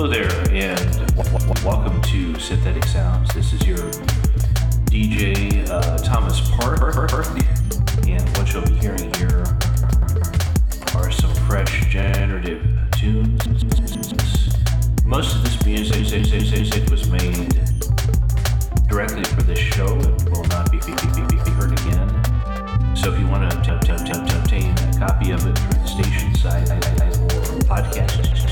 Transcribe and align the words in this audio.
Hello 0.00 0.10
there, 0.10 0.32
and 0.50 1.62
welcome 1.62 2.00
to 2.00 2.34
Synthetic 2.40 2.84
Sounds. 2.84 3.28
This 3.34 3.52
is 3.52 3.66
your 3.66 3.76
DJ 4.86 5.68
uh, 5.68 5.98
Thomas 5.98 6.40
Park, 6.52 6.80
and 6.80 8.38
what 8.38 8.50
you'll 8.50 8.64
be 8.64 8.72
hearing 8.76 9.12
here 9.16 9.44
are 10.96 11.10
some 11.10 11.34
fresh 11.46 11.84
generative 11.90 12.66
tunes. 12.92 13.44
Most 15.04 15.36
of 15.36 15.44
this 15.44 15.66
music 15.66 16.88
was 16.88 17.06
made 17.10 17.60
directly 18.88 19.24
for 19.24 19.42
this 19.42 19.58
show 19.58 19.86
and 19.86 20.30
will 20.30 20.44
not 20.44 20.72
be, 20.72 20.78
heard 20.78 21.72
again. 21.78 22.96
So 22.96 23.12
if 23.12 23.20
you 23.20 23.26
want 23.26 23.52
to 23.52 23.74
obtain 23.76 24.70
a 24.70 24.98
copy 24.98 25.32
of 25.32 25.46
it 25.46 25.58
through 25.58 25.78
the 25.78 25.86
station 25.86 26.34
site 26.36 26.70
or 26.70 27.58
podcast. 27.68 28.49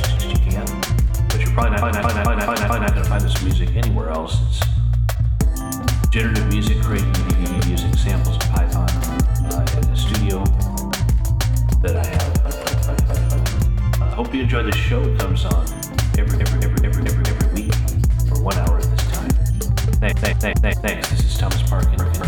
But 1.59 1.73
you're 1.73 1.79
probably 1.81 2.01
not, 2.01 2.13
probably 2.13 2.37
not, 2.37 2.47
probably 2.47 2.61
not, 2.61 2.67
probably 2.69 2.81
not 2.87 2.93
going 2.93 3.03
to 3.03 3.11
find 3.11 3.25
this 3.25 3.43
music 3.43 3.75
anywhere 3.75 4.11
else. 4.11 4.39
It's 4.47 6.09
generative 6.09 6.47
music 6.47 6.81
created 6.81 7.67
using 7.67 7.97
samples 7.97 8.37
of 8.37 8.43
Python 8.43 8.89
uh, 8.89 9.67
in 9.75 9.91
the 9.91 9.97
studio 9.97 10.45
that 11.83 11.97
I 11.97 12.07
have. 12.07 14.03
I 14.03 14.07
hope 14.15 14.33
you 14.33 14.43
enjoy 14.43 14.63
the 14.63 14.77
show. 14.77 15.03
It 15.03 15.19
comes 15.19 15.45
on 15.47 15.67
every 16.17 16.41
every 16.41 16.63
every 16.63 16.87
every 16.87 17.05
every 17.05 17.27
every 17.27 17.53
week 17.53 17.75
for 18.29 18.41
one 18.41 18.55
hour 18.59 18.79
at 18.79 18.85
this 18.85 19.11
time. 19.11 19.31
Thanks, 19.99 20.21
thanks, 20.21 20.61
thanks, 20.61 20.79
thanks. 20.79 21.11
This 21.11 21.25
is 21.25 21.39
Thomas 21.39 21.63
Parkin. 21.69 22.28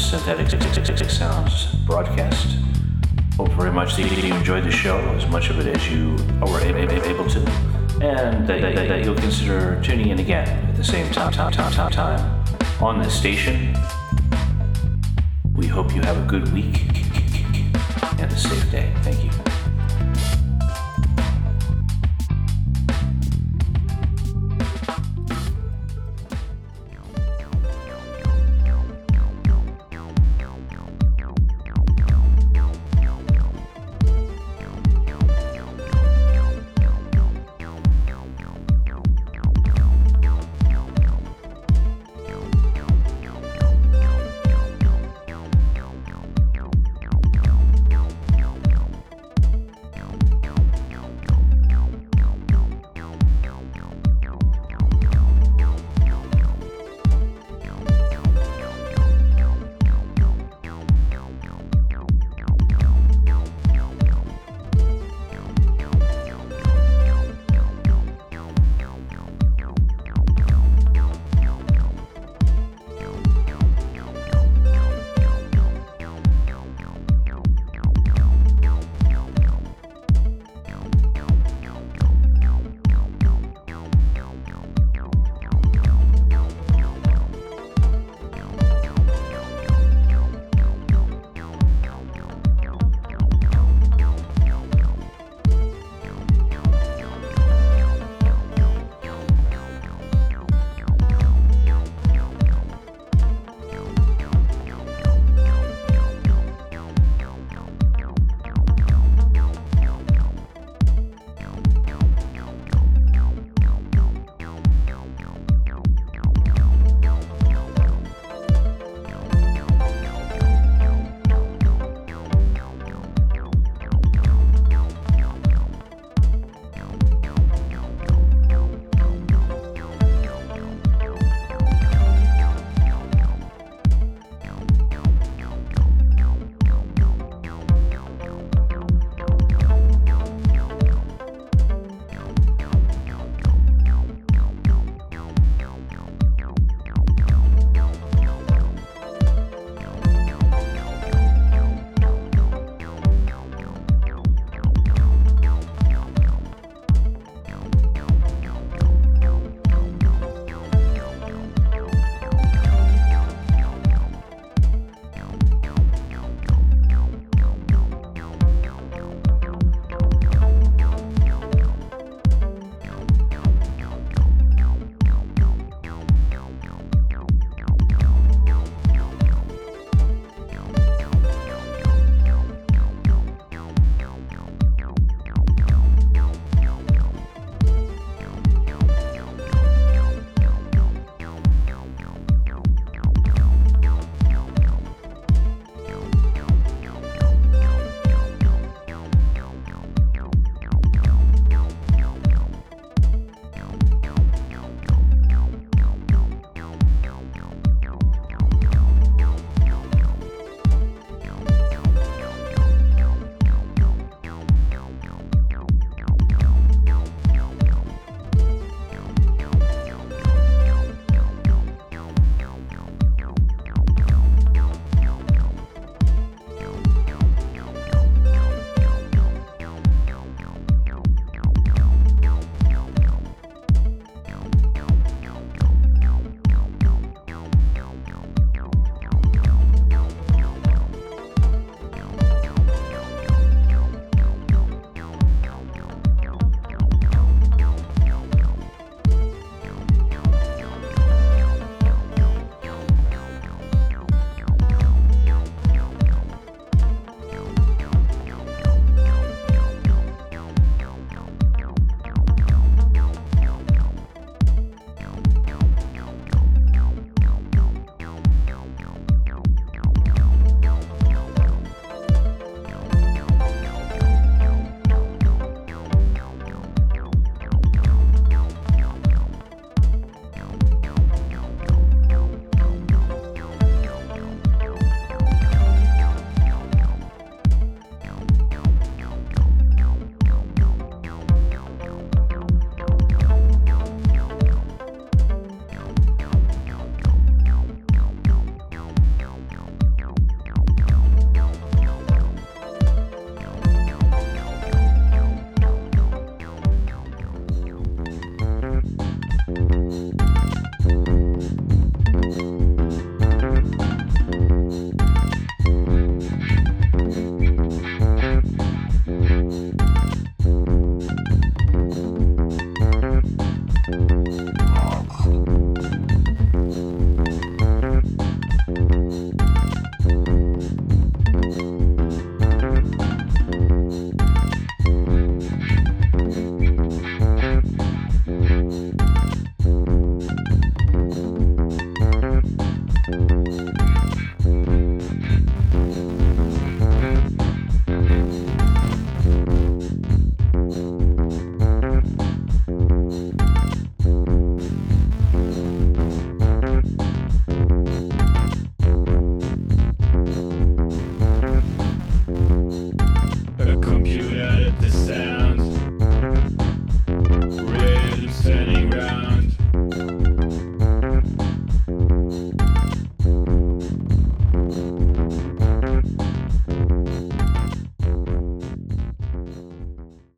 Synthetic 0.00 0.48
Sounds 1.10 1.66
broadcast. 1.86 2.56
Hope 3.36 3.50
very 3.50 3.70
much 3.70 3.96
that 3.96 4.02
you 4.02 4.34
enjoyed 4.34 4.64
the 4.64 4.70
show, 4.70 4.98
as 5.10 5.26
much 5.28 5.50
of 5.50 5.58
it 5.60 5.66
as 5.76 5.90
you 5.90 6.16
were 6.40 6.60
able 6.60 7.28
to, 7.28 7.40
and 8.00 8.46
that, 8.46 9.04
you'll 9.04 9.14
consider 9.14 9.80
tuning 9.82 10.08
in 10.08 10.18
again 10.18 10.48
at 10.68 10.76
the 10.76 10.84
same 10.84 11.10
time, 11.12 11.32
time, 11.32 11.52
time, 11.52 11.72
time, 11.72 11.90
time 11.90 12.44
on 12.80 13.00
this 13.02 13.14
station. 13.14 13.74
We 15.54 15.66
hope 15.66 15.94
you 15.94 16.02
have 16.02 16.16
a 16.16 16.26
good 16.26 16.52
week 16.52 16.82
and 18.18 18.32
a 18.32 18.36
safe 18.36 18.70
day. 18.70 18.92
Thank 19.02 19.24
you. 19.24 19.29